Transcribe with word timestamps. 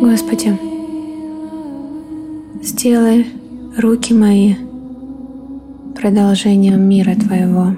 Господи, 0.00 0.58
сделай 2.62 3.26
руки 3.76 4.14
мои 4.14 4.54
продолжением 5.94 6.80
мира 6.88 7.14
Твоего. 7.14 7.76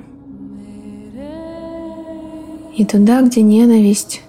И 2.77 2.85
туда, 2.85 3.23
где 3.23 3.43
ненависть, 3.43 4.23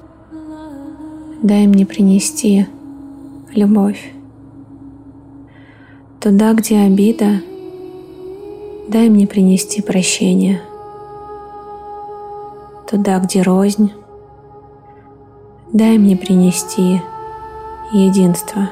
дай 1.43 1.67
мне 1.67 1.85
принести 1.85 2.65
любовь. 3.53 4.11
Туда, 6.21 6.53
где 6.53 6.77
обида, 6.77 7.41
дай 8.88 9.09
мне 9.09 9.25
принести 9.25 9.81
прощение. 9.81 10.62
Туда, 12.88 13.17
где 13.17 13.41
рознь, 13.41 13.91
дай 15.73 15.98
мне 15.98 16.15
принести 16.15 17.02
единство. 17.91 18.70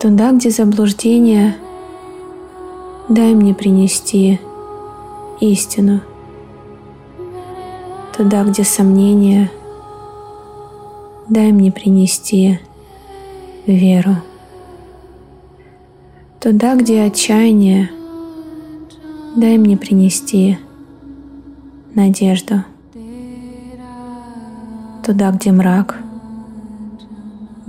Туда, 0.00 0.32
где 0.32 0.48
заблуждение, 0.48 1.56
дай 3.10 3.34
мне 3.34 3.52
принести 3.52 4.40
истину. 5.40 6.00
Туда, 8.16 8.44
где 8.44 8.64
сомнения, 8.64 9.50
дай 11.28 11.52
мне 11.52 11.70
принести 11.70 12.60
веру. 13.66 14.16
Туда, 16.40 16.74
где 16.74 17.02
отчаяние, 17.02 17.90
дай 19.36 19.58
мне 19.58 19.76
принести 19.76 20.58
надежду. 21.94 22.64
Туда, 25.04 25.30
где 25.32 25.52
мрак— 25.52 25.98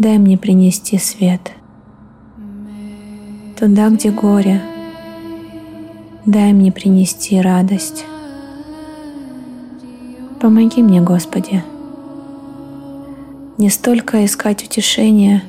дай 0.01 0.17
мне 0.17 0.35
принести 0.35 0.97
свет. 0.97 1.51
Туда, 3.59 3.89
где 3.89 4.09
горе, 4.09 4.59
дай 6.25 6.53
мне 6.53 6.71
принести 6.71 7.39
радость. 7.39 8.05
Помоги 10.39 10.81
мне, 10.81 10.99
Господи, 11.01 11.63
не 13.59 13.69
столько 13.69 14.25
искать 14.25 14.63
утешения, 14.63 15.43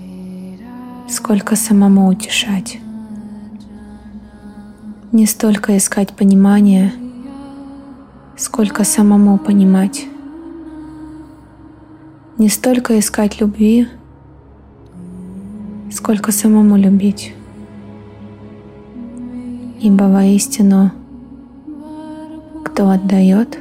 сколько 1.09 1.57
самому 1.57 2.09
утешать. 2.09 2.79
Не 5.13 5.27
столько 5.27 5.77
искать 5.77 6.15
понимания, 6.15 6.91
сколько 8.39 8.83
самому 8.83 9.37
понимать. 9.37 10.07
Не 12.39 12.49
столько 12.49 12.99
искать 12.99 13.39
любви, 13.39 13.89
сколько 15.93 16.33
самому 16.33 16.79
любить. 16.79 17.35
Ибо 19.83 20.05
воистину, 20.05 20.93
кто 22.65 22.89
отдает, 22.89 23.59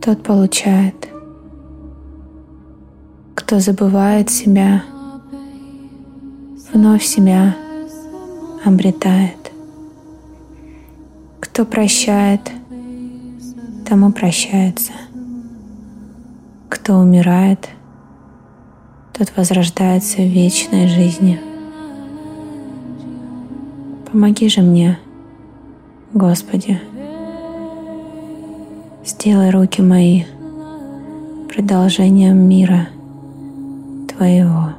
тот 0.00 0.22
получает. 0.22 1.10
Кто 3.34 3.60
забывает 3.60 4.30
себя, 4.30 4.82
вновь 6.72 7.04
себя 7.04 7.54
обретает. 8.64 9.43
Кто 11.54 11.64
прощает, 11.64 12.50
тому 13.88 14.10
прощается. 14.10 14.90
Кто 16.68 16.98
умирает— 16.98 17.70
тот 19.16 19.32
возрождается 19.36 20.16
в 20.16 20.26
вечной 20.26 20.88
жизни. 20.88 21.40
Помоги 24.10 24.48
же 24.48 24.60
мне, 24.60 24.98
Господи. 26.12 26.80
Сделай 29.04 29.50
руки 29.50 29.80
мои 29.80 30.24
продолжением 31.48 32.38
мира 32.48 32.88
Твоего. 34.08 34.70